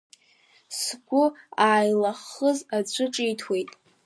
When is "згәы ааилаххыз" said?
0.77-2.59